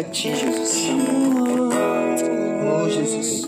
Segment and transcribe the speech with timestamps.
[0.00, 0.88] a ti, Jesus.
[2.66, 3.46] Oh, Jesus, Jesus.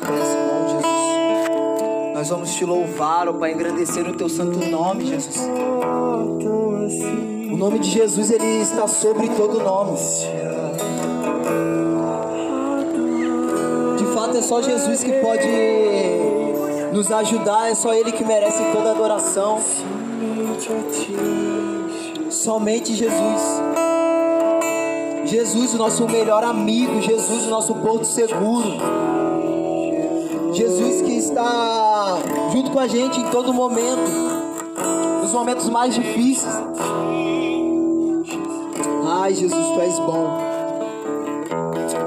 [2.15, 5.49] Nós vamos te louvar, ó Pai, engrandecer o teu santo nome, Jesus.
[7.51, 9.99] O nome de Jesus, ele está sobre todo nome.
[13.97, 15.49] De fato, é só Jesus que pode
[16.93, 19.59] nos ajudar, é só Ele que merece toda adoração.
[22.31, 23.92] Somente Jesus.
[25.33, 28.69] Jesus, o nosso melhor amigo, Jesus, o nosso porto seguro.
[30.53, 32.19] Jesus que está
[32.53, 34.11] junto com a gente em todo momento,
[35.23, 36.53] nos momentos mais difíceis.
[39.07, 40.39] Ai, Jesus, tu és bom.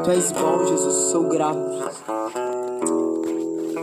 [0.03, 1.65] Tu és bom, Jesus, sou grato.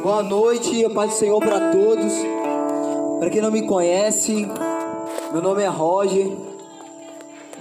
[0.04, 2.12] Boa noite, paz do Senhor para todos.
[3.18, 4.49] Para quem não me conhece,
[5.32, 6.52] meu nome é Roger.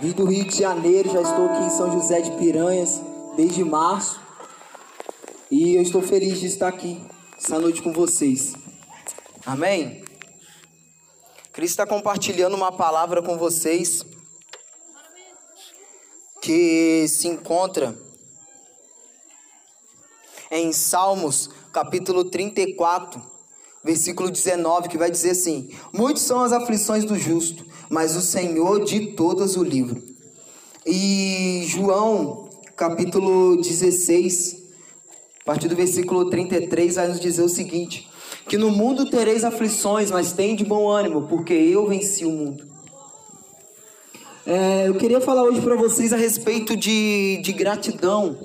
[0.02, 3.00] Vim do Rio de Janeiro, já estou aqui em São José de Piranhas
[3.38, 4.20] desde março.
[5.52, 7.00] E eu estou feliz de estar aqui
[7.38, 8.56] essa noite com vocês.
[9.46, 10.04] Amém?
[11.54, 14.04] Cristo está compartilhando uma palavra com vocês
[16.42, 17.96] que se encontra
[20.50, 23.22] em Salmos, capítulo 34,
[23.84, 28.86] versículo 19, que vai dizer assim: Muitos são as aflições do justo, mas o Senhor
[28.86, 30.02] de todas o livra.
[30.86, 34.64] E João, capítulo 16,
[35.42, 38.10] a partir do versículo 33, vai nos dizer o seguinte:
[38.48, 42.66] Que no mundo tereis aflições, mas tem de bom ânimo, porque eu venci o mundo.
[44.46, 48.38] É, eu queria falar hoje para vocês a respeito de, de gratidão,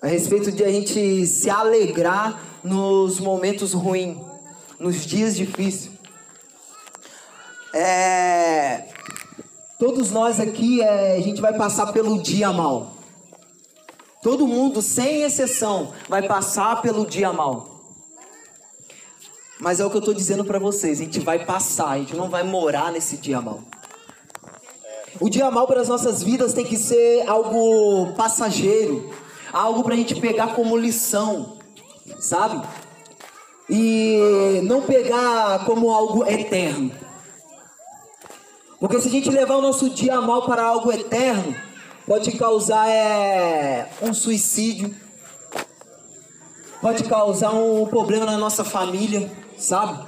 [0.00, 4.16] a respeito de a gente se alegrar nos momentos ruins,
[4.78, 5.91] nos dias difíceis.
[7.72, 8.84] É,
[9.78, 12.92] todos nós aqui, é, a gente vai passar pelo dia mal.
[14.22, 17.72] Todo mundo, sem exceção, vai passar pelo dia mal.
[19.58, 22.16] Mas é o que eu estou dizendo para vocês: a gente vai passar, a gente
[22.16, 23.60] não vai morar nesse dia mal.
[25.20, 29.10] O dia mal para as nossas vidas tem que ser algo passageiro,
[29.52, 31.58] algo para a gente pegar como lição,
[32.18, 32.60] sabe?
[33.70, 36.90] E não pegar como algo eterno.
[38.82, 41.54] Porque se a gente levar o nosso dia mal para algo eterno,
[42.04, 44.92] pode causar é, um suicídio,
[46.80, 50.04] pode causar um problema na nossa família, sabe?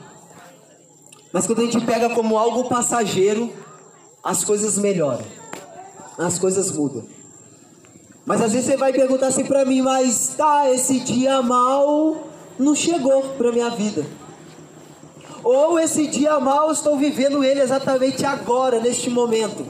[1.33, 3.53] Mas quando a gente pega como algo passageiro,
[4.25, 5.25] as coisas melhoram,
[6.19, 7.07] as coisas mudam.
[8.27, 12.27] Mas às vezes você vai perguntar assim para mim, mas tá, esse dia mal
[12.59, 14.05] não chegou para minha vida.
[15.45, 19.65] Ou esse dia mal estou vivendo ele exatamente agora, neste momento.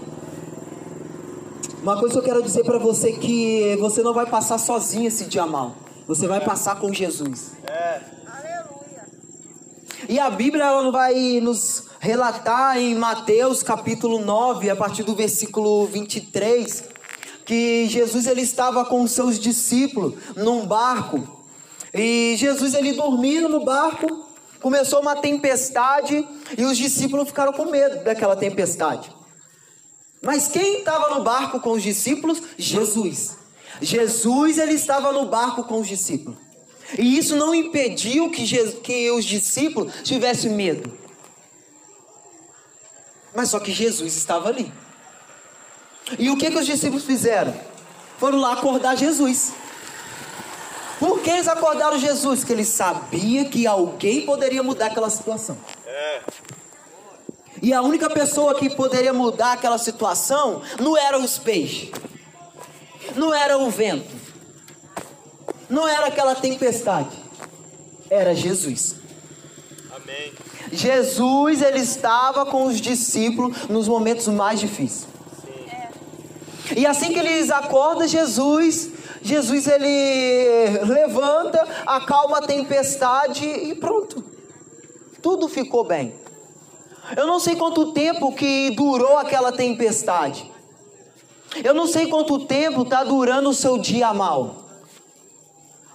[1.82, 5.24] Uma coisa que eu quero dizer para você que você não vai passar sozinho esse
[5.24, 5.74] dia mal.
[6.06, 7.52] Você vai passar com Jesus.
[7.66, 8.00] É.
[10.08, 15.86] E a Bíblia ela vai nos relatar em Mateus capítulo 9, a partir do versículo
[15.86, 16.84] 23,
[17.46, 21.26] que Jesus ele estava com seus discípulos num barco.
[21.92, 24.23] E Jesus ele dormindo no barco,
[24.64, 26.26] começou uma tempestade
[26.56, 29.14] e os discípulos ficaram com medo daquela tempestade.
[30.22, 32.40] Mas quem estava no barco com os discípulos?
[32.56, 33.36] Jesus.
[33.82, 36.38] Jesus ele estava no barco com os discípulos.
[36.98, 40.90] E isso não impediu que, Jesus, que os discípulos tivessem medo.
[43.34, 44.72] Mas só que Jesus estava ali.
[46.18, 47.54] E o que, que os discípulos fizeram?
[48.18, 49.52] Foram lá acordar Jesus.
[50.98, 52.40] Por que eles acordaram Jesus?
[52.40, 55.56] Porque eles sabiam que alguém poderia mudar aquela situação.
[55.86, 56.20] É.
[57.62, 61.90] E a única pessoa que poderia mudar aquela situação não eram os peixes,
[63.16, 64.14] não era o vento,
[65.68, 67.16] não era aquela tempestade,
[68.10, 68.96] era Jesus.
[69.94, 70.32] Amém.
[70.72, 75.06] Jesus ele estava com os discípulos nos momentos mais difíceis.
[75.40, 76.74] Sim.
[76.76, 78.90] E assim que eles acordam Jesus,
[79.24, 84.22] Jesus ele levanta, acalma a tempestade e pronto.
[85.22, 86.14] Tudo ficou bem.
[87.16, 90.52] Eu não sei quanto tempo que durou aquela tempestade.
[91.64, 94.56] Eu não sei quanto tempo está durando o seu dia mal.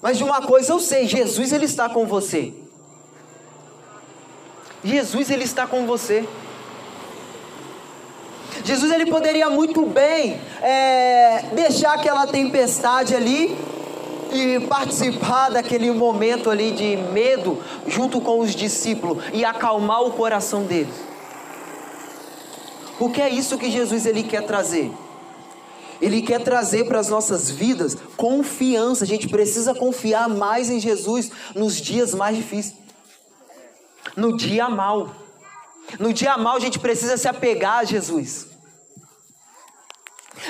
[0.02, 2.52] Mas de uma coisa eu sei, Jesus ele está com você.
[4.84, 6.28] Jesus ele está com você.
[8.70, 13.58] Jesus ele poderia muito bem é, deixar aquela tempestade ali
[14.32, 17.58] e participar daquele momento ali de medo
[17.88, 20.94] junto com os discípulos e acalmar o coração deles.
[23.00, 24.92] Porque é isso que Jesus ele quer trazer.
[26.00, 29.04] Ele quer trazer para as nossas vidas confiança.
[29.04, 32.76] A gente precisa confiar mais em Jesus nos dias mais difíceis.
[34.16, 35.10] No dia mal.
[36.00, 38.49] No dia mal a gente precisa se apegar a Jesus.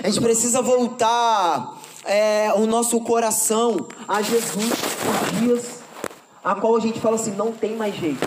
[0.02, 5.80] A gente precisa voltar é, o nosso coração a Jesus nos dias
[6.44, 8.26] a qual a gente fala assim, não tem mais jeito.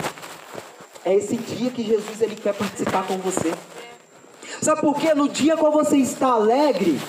[1.03, 3.53] É esse dia que Jesus ele quer participar com você.
[4.61, 5.13] Sabe por quê?
[5.13, 7.01] No dia quando você está alegre,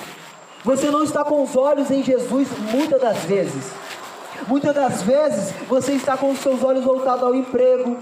[0.65, 3.65] você não está com os olhos em Jesus muitas das vezes.
[4.49, 7.99] Muitas das vezes você está com os seus olhos voltados ao emprego,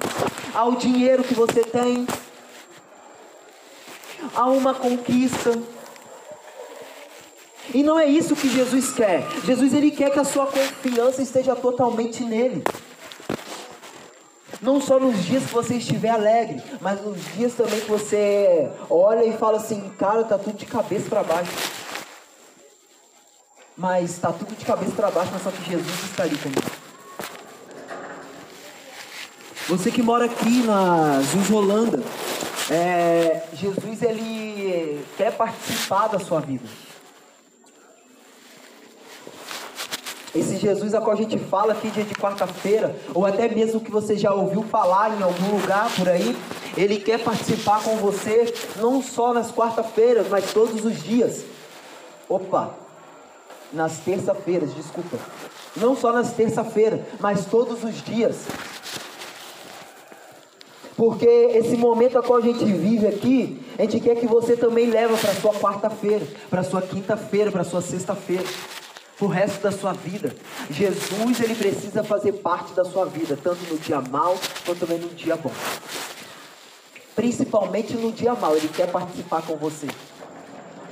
[0.55, 2.07] ao dinheiro que você tem,
[4.35, 5.51] a uma conquista.
[7.73, 9.27] E não é isso que Jesus quer.
[9.45, 12.63] Jesus ele quer que a sua confiança esteja totalmente nele.
[14.61, 19.25] Não só nos dias que você estiver alegre, mas nos dias também que você olha
[19.25, 21.51] e fala assim, cara, tá tudo de cabeça para baixo.
[23.77, 26.63] Mas tá tudo de cabeça para baixo, mas só que Jesus está ali comigo.
[29.69, 32.03] Você que mora aqui na Zuzolanda,
[32.71, 36.69] é, Jesus ele quer participar da sua vida.
[40.35, 43.91] Esse Jesus a qual a gente fala aqui dia de quarta-feira, ou até mesmo que
[43.91, 46.35] você já ouviu falar em algum lugar por aí,
[46.75, 51.45] ele quer participar com você não só nas quarta-feiras, mas todos os dias.
[52.31, 52.71] Opa,
[53.71, 55.19] nas terça-feiras, desculpa.
[55.77, 58.47] Não só nas terça-feiras, mas todos os dias.
[60.97, 64.87] Porque esse momento a qual a gente vive aqui, a gente quer que você também
[64.87, 68.45] leva para sua quarta-feira, para sua quinta-feira, para sua sexta-feira
[69.25, 70.35] o resto da sua vida.
[70.71, 75.09] Jesus, ele precisa fazer parte da sua vida, tanto no dia mal quanto também no
[75.09, 75.53] dia bom.
[77.15, 79.87] Principalmente no dia mal, ele quer participar com você.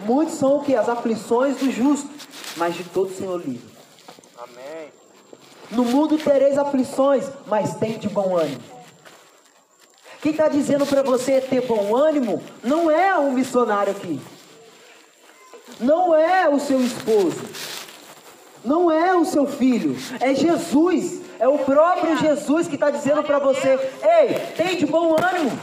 [0.05, 0.75] Muitos são o que?
[0.75, 2.09] As aflições do justo,
[2.57, 3.69] mas de todo Senhor livre.
[4.39, 4.89] Amém.
[5.71, 8.61] No mundo tereis aflições, mas tem de bom ânimo.
[10.21, 14.21] Quem está dizendo para você ter bom ânimo não é um missionário aqui.
[15.79, 17.41] Não é o seu esposo.
[18.65, 21.21] Não é o seu filho, é Jesus.
[21.39, 25.59] É o próprio Jesus que está dizendo para você: Ei, tem de bom ânimo.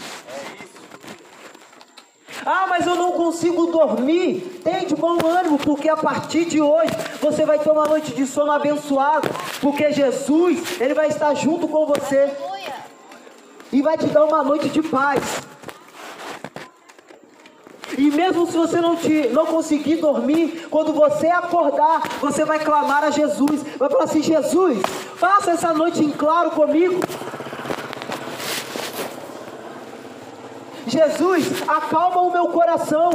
[2.43, 4.61] Ah, mas eu não consigo dormir.
[4.63, 6.91] Tem de bom ânimo, porque a partir de hoje
[7.21, 9.29] você vai ter uma noite de sono abençoado,
[9.61, 12.31] porque Jesus, ele vai estar junto com você
[13.71, 15.21] e vai te dar uma noite de paz.
[17.97, 23.03] E mesmo se você não, te, não conseguir dormir, quando você acordar, você vai clamar
[23.03, 23.63] a Jesus.
[23.77, 24.79] Vai falar assim: Jesus,
[25.15, 26.99] faça essa noite em claro comigo.
[30.85, 33.09] Jesus, acalma o meu coração.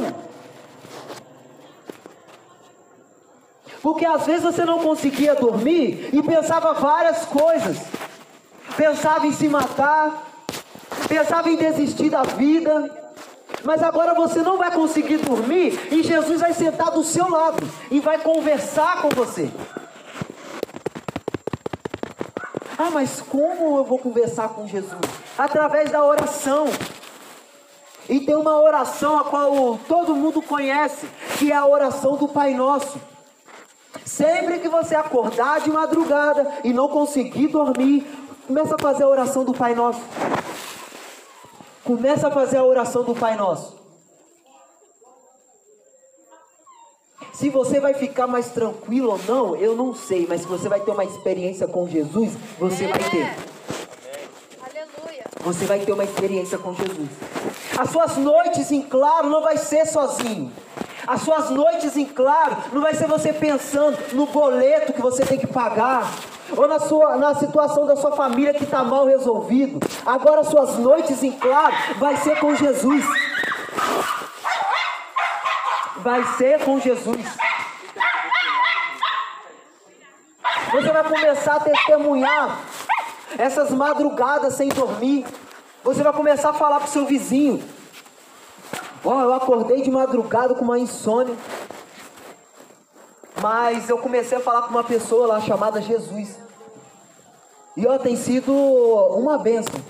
[3.80, 7.78] Porque às vezes você não conseguia dormir e pensava várias coisas.
[8.76, 10.26] Pensava em se matar,
[11.08, 13.01] pensava em desistir da vida,
[13.64, 18.00] mas agora você não vai conseguir dormir e Jesus vai sentar do seu lado e
[18.00, 19.50] vai conversar com você.
[22.78, 25.00] Ah, mas como eu vou conversar com Jesus?
[25.38, 26.66] Através da oração.
[28.08, 31.06] E tem uma oração a qual todo mundo conhece,
[31.38, 33.00] que é a oração do Pai Nosso.
[34.04, 38.04] Sempre que você acordar de madrugada e não conseguir dormir,
[38.46, 40.00] começa a fazer a oração do Pai Nosso.
[41.92, 43.76] Começa a fazer a oração do Pai Nosso.
[47.34, 50.80] Se você vai ficar mais tranquilo ou não, eu não sei, mas se você vai
[50.80, 52.88] ter uma experiência com Jesus, você é.
[52.88, 53.36] vai ter.
[54.62, 55.24] Aleluia.
[55.44, 57.10] Você vai ter uma experiência com Jesus.
[57.78, 60.50] As suas noites em claro não vai ser sozinho.
[61.06, 65.38] As suas noites em claro não vai ser você pensando no boleto que você tem
[65.38, 66.10] que pagar,
[66.56, 69.80] ou na, sua, na situação da sua família que está mal resolvido.
[70.04, 73.04] Agora suas noites em claro vai ser com Jesus.
[75.98, 77.26] Vai ser com Jesus.
[80.72, 82.58] Você vai começar a testemunhar
[83.38, 85.26] essas madrugadas sem dormir.
[85.84, 87.62] Você vai começar a falar para o seu vizinho.
[89.04, 91.36] Oh, eu acordei de madrugada com uma insônia.
[93.42, 96.38] Mas eu comecei a falar com uma pessoa lá chamada Jesus.
[97.76, 99.80] E ó, tem sido uma benção.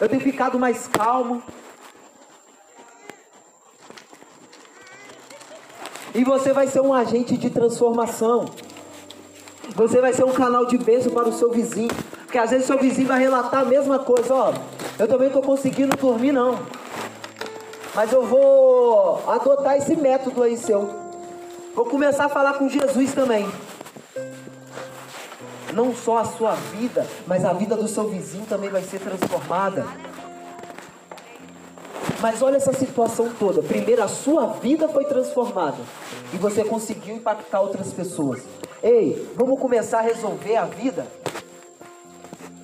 [0.00, 1.40] Eu tenho ficado mais calmo.
[6.12, 8.46] E você vai ser um agente de transformação.
[9.76, 11.94] Você vai ser um canal de bênção para o seu vizinho.
[12.24, 14.52] Porque às vezes o seu vizinho vai relatar a mesma coisa, ó.
[14.98, 16.58] Eu também estou conseguindo dormir não.
[17.94, 20.97] Mas eu vou adotar esse método aí seu.
[21.78, 23.48] Vou começar a falar com Jesus também.
[25.72, 29.86] Não só a sua vida, mas a vida do seu vizinho também vai ser transformada.
[32.20, 33.62] Mas olha essa situação toda.
[33.62, 35.78] Primeiro, a sua vida foi transformada.
[36.34, 38.42] E você conseguiu impactar outras pessoas.
[38.82, 41.06] Ei, vamos começar a resolver a vida?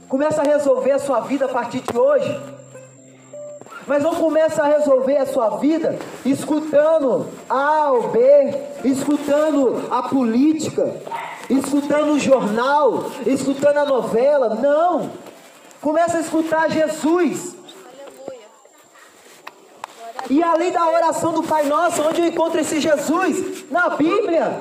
[0.08, 2.63] Começa a resolver a sua vida a partir de hoje.
[3.86, 8.20] Mas não começa a resolver a sua vida escutando A ou B,
[8.84, 10.94] escutando a política,
[11.50, 14.54] escutando o jornal, escutando a novela.
[14.54, 15.10] Não!
[15.80, 17.54] Começa a escutar Jesus.
[20.30, 23.70] E além da oração do Pai Nosso, onde eu encontro esse Jesus?
[23.70, 24.60] Na Bíblia.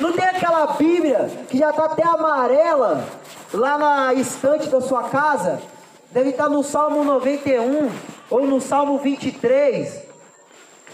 [0.00, 3.04] Não tem aquela Bíblia que já está até amarela
[3.52, 5.60] lá na estante da sua casa?
[6.10, 7.90] Deve estar no Salmo 91
[8.30, 10.02] ou no Salmo 23.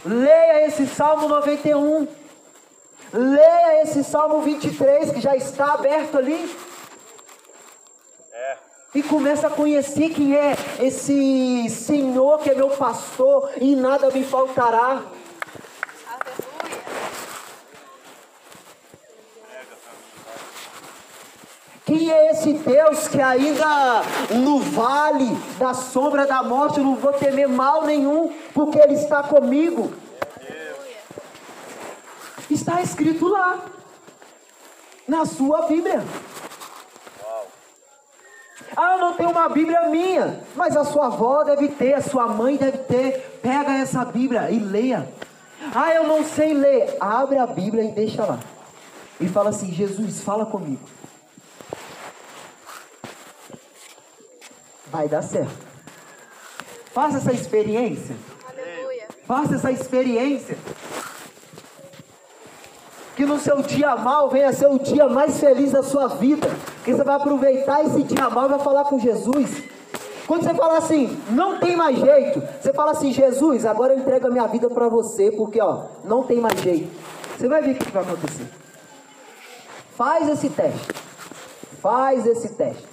[0.04, 2.08] Leia esse Salmo 91.
[3.12, 6.56] Leia esse Salmo 23 que já está aberto ali.
[8.32, 8.56] É.
[8.94, 14.24] E começa a conhecer quem é esse Senhor que é meu pastor e nada me
[14.24, 15.02] faltará.
[22.10, 27.48] É esse Deus que ainda no vale da sombra da morte eu não vou temer
[27.48, 29.92] mal nenhum, porque Ele está comigo?
[32.50, 33.58] Está escrito lá,
[35.08, 36.02] na sua Bíblia.
[38.76, 42.26] Ah, eu não tenho uma Bíblia minha, mas a sua avó deve ter, a sua
[42.26, 43.38] mãe deve ter.
[43.42, 45.08] Pega essa Bíblia e leia.
[45.74, 46.96] Ah, eu não sei ler.
[46.98, 48.38] Abre a Bíblia e deixa lá.
[49.20, 50.80] E fala assim: Jesus, fala comigo.
[54.92, 55.72] Vai dar certo.
[56.92, 58.14] Faça essa experiência.
[58.46, 59.08] Aleluia.
[59.26, 60.58] Faça essa experiência.
[63.16, 66.48] Que no seu dia mal venha ser o dia mais feliz da sua vida.
[66.84, 69.62] Que você vai aproveitar esse dia mal e vai falar com Jesus.
[70.26, 74.28] Quando você fala assim, não tem mais jeito, você fala assim, Jesus, agora eu entrego
[74.28, 76.88] a minha vida para você, porque ó, não tem mais jeito.
[77.36, 78.46] Você vai ver o que vai acontecer.
[79.96, 80.88] Faz esse teste.
[81.80, 82.91] Faz esse teste.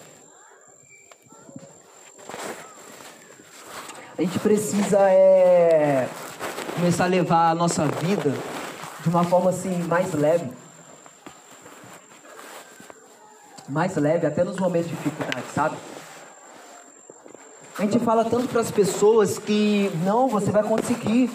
[4.19, 6.05] A gente precisa é,
[6.75, 8.33] começar a levar a nossa vida
[9.01, 10.51] de uma forma assim mais leve.
[13.69, 15.77] Mais leve, até nos momentos de dificuldade, sabe?
[17.77, 21.31] A gente fala tanto para as pessoas que não, você vai conseguir.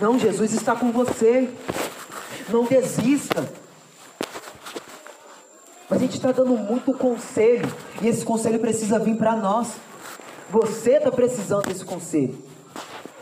[0.00, 1.52] Não, Jesus está com você.
[2.48, 3.46] Não desista.
[5.90, 7.70] Mas a gente está dando muito conselho.
[8.00, 9.74] E esse conselho precisa vir para nós.
[10.50, 12.38] Você está precisando desse conselho.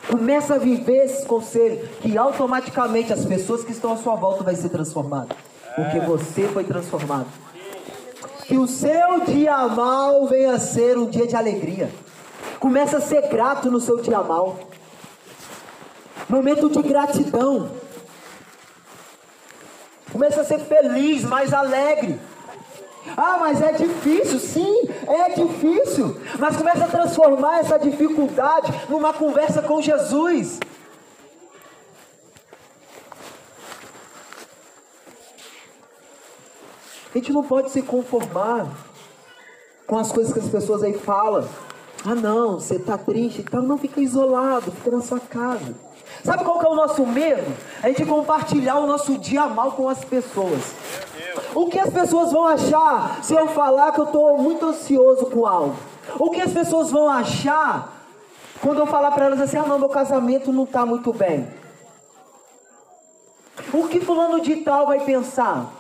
[0.08, 4.54] Começa a viver esse conselho, que automaticamente as pessoas que estão à sua volta vai
[4.54, 5.34] ser transformado.
[5.74, 7.28] Porque você foi transformado.
[8.46, 11.90] Que o seu dia mal venha a ser um dia de alegria.
[12.58, 14.58] Começa a ser grato no seu dia mal.
[16.28, 17.70] Momento de gratidão.
[20.12, 22.20] Começa a ser feliz, mais alegre.
[23.16, 26.16] Ah, mas é difícil, sim, é difícil.
[26.38, 30.60] Mas começa a transformar essa dificuldade numa conversa com Jesus.
[37.14, 38.66] A gente não pode se conformar
[39.86, 41.46] com as coisas que as pessoas aí falam.
[42.04, 45.74] Ah, não, você está triste, então não fica isolado, fica na sua casa.
[46.24, 47.52] Sabe qual que é o nosso medo?
[47.82, 50.74] A gente compartilhar o nosso dia mal com as pessoas.
[51.54, 55.46] O que as pessoas vão achar se eu falar que eu estou muito ansioso com
[55.46, 55.76] algo?
[56.18, 58.04] O que as pessoas vão achar
[58.60, 61.48] quando eu falar para elas assim: ah, não, meu casamento não está muito bem?
[63.72, 65.72] O que fulano de tal vai pensar?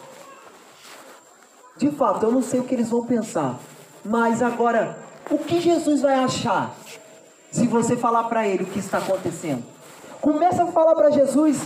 [1.76, 3.56] De fato, eu não sei o que eles vão pensar.
[4.04, 6.74] Mas agora, o que Jesus vai achar
[7.50, 9.62] se você falar para ele o que está acontecendo?
[10.20, 11.60] Começa a falar para Jesus.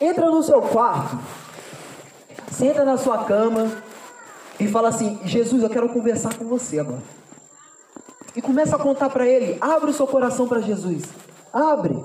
[0.00, 1.18] Entra no seu quarto
[2.60, 3.70] senta na sua cama
[4.58, 7.02] e fala assim: Jesus, eu quero conversar com você agora.
[8.36, 9.56] E começa a contar para ele.
[9.60, 11.04] Abre o seu coração para Jesus.
[11.52, 12.04] Abre.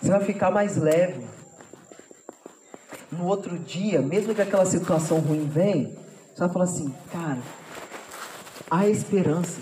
[0.00, 1.24] Você vai ficar mais leve.
[3.20, 5.90] No outro dia, mesmo que aquela situação ruim venha,
[6.32, 7.36] você vai falar assim: cara,
[8.70, 9.60] há esperança.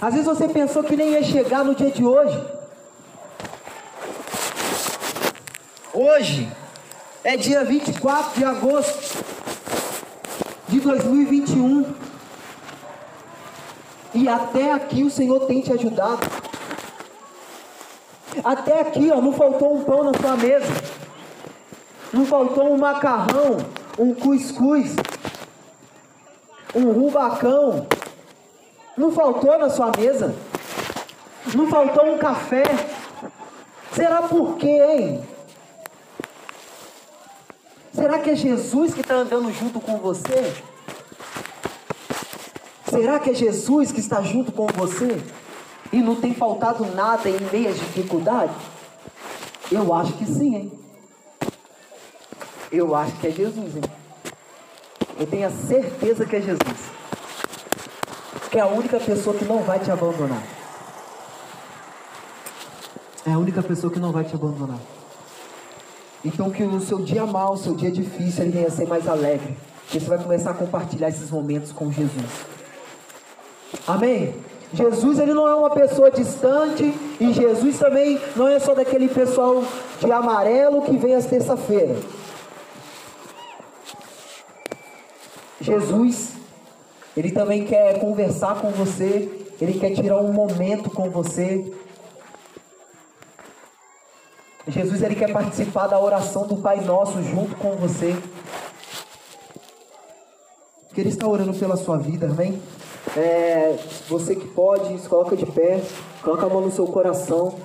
[0.00, 2.36] Às vezes você pensou que nem ia chegar no dia de hoje.
[5.94, 6.52] Hoje,
[7.22, 9.24] É dia 24 de agosto
[10.66, 11.94] de 2021.
[14.14, 16.41] E até aqui o Senhor tem te ajudado.
[18.44, 20.72] Até aqui, ó, não faltou um pão na sua mesa.
[22.12, 23.58] Não faltou um macarrão,
[23.98, 24.96] um cuscuz,
[26.74, 27.86] um rubacão.
[28.96, 30.34] Não faltou na sua mesa.
[31.54, 32.64] Não faltou um café.
[33.92, 35.24] Será por quê, hein?
[37.92, 40.54] Será que é Jesus que está andando junto com você?
[42.88, 45.22] Será que é Jesus que está junto com você?
[45.92, 48.56] E não tem faltado nada em meio às dificuldades?
[49.70, 50.72] Eu acho que sim, hein?
[52.70, 53.82] Eu acho que é Jesus, hein?
[55.18, 56.90] Eu tenho a certeza que é Jesus.
[58.50, 60.42] Que é a única pessoa que não vai te abandonar.
[63.26, 64.78] É a única pessoa que não vai te abandonar.
[66.24, 69.56] Então que o seu dia mal, o seu dia difícil, ele venha ser mais alegre.
[69.88, 72.46] Que você vai começar a compartilhar esses momentos com Jesus.
[73.86, 74.34] Amém?
[74.74, 79.62] Jesus ele não é uma pessoa distante e Jesus também não é só daquele pessoal
[80.00, 81.96] de amarelo que vem às terça-feira.
[85.60, 86.32] Jesus,
[87.16, 91.72] ele também quer conversar com você, ele quer tirar um momento com você,
[94.68, 98.16] Jesus ele quer participar da oração do Pai Nosso junto com você.
[100.94, 102.62] Que ele está orando pela sua vida, amém?
[103.14, 103.78] É,
[104.08, 105.82] você que pode, se coloca de pé,
[106.22, 107.58] coloca a mão no seu coração.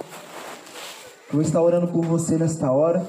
[1.28, 3.06] Eu vou estar orando por você nesta hora.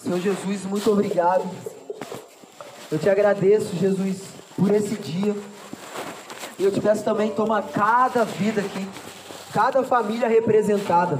[0.00, 1.44] Senhor Jesus, muito obrigado.
[2.92, 4.18] Eu te agradeço, Jesus,
[4.56, 5.34] por esse dia.
[6.58, 8.88] E eu te peço também, toma cada vida aqui,
[9.56, 11.18] cada família representada.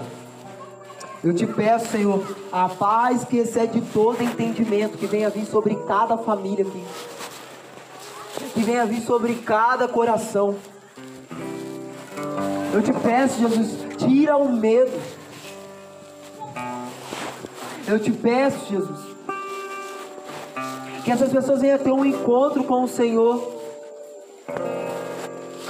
[1.24, 2.22] Eu te peço, Senhor,
[2.52, 6.84] a paz que excede todo entendimento, que venha vir sobre cada família aqui.
[8.52, 10.54] Que venha vir sobre cada coração.
[12.74, 14.92] Eu te peço, Jesus, tira o medo
[17.88, 19.00] eu te peço, Jesus,
[21.04, 23.55] que essas pessoas venham ter um encontro com o Senhor.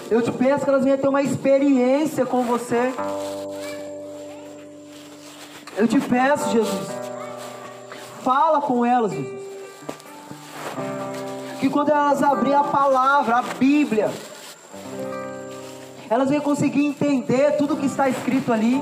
[0.09, 2.93] Eu te peço que elas venham ter uma experiência com você.
[5.77, 6.89] Eu te peço, Jesus,
[8.23, 9.47] fala com elas, Jesus.
[11.61, 14.11] Que quando elas abrirem a palavra, a Bíblia,
[16.09, 18.81] elas venham conseguir entender tudo que está escrito ali.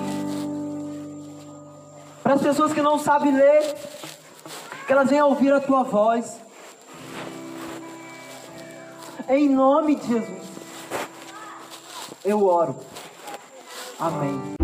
[2.22, 3.74] Para as pessoas que não sabem ler,
[4.86, 6.38] que elas venham ouvir a tua voz.
[9.28, 10.53] Em nome de Jesus,
[12.24, 12.76] eu oro.
[13.98, 14.63] Amém.